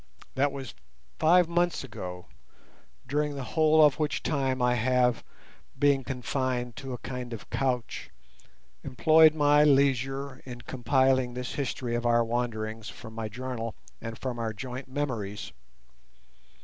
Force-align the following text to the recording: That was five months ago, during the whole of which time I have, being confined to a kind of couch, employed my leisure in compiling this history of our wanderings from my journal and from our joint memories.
That 0.33 0.51
was 0.51 0.73
five 1.19 1.47
months 1.47 1.83
ago, 1.83 2.25
during 3.07 3.35
the 3.35 3.43
whole 3.43 3.85
of 3.85 3.99
which 3.99 4.23
time 4.23 4.59
I 4.59 4.73
have, 4.73 5.23
being 5.77 6.03
confined 6.03 6.75
to 6.77 6.93
a 6.93 6.97
kind 6.97 7.33
of 7.33 7.51
couch, 7.51 8.09
employed 8.83 9.35
my 9.35 9.63
leisure 9.63 10.39
in 10.43 10.61
compiling 10.61 11.35
this 11.35 11.53
history 11.53 11.93
of 11.93 12.07
our 12.07 12.25
wanderings 12.25 12.89
from 12.89 13.13
my 13.13 13.29
journal 13.29 13.75
and 14.01 14.17
from 14.17 14.39
our 14.39 14.53
joint 14.53 14.87
memories. 14.87 15.51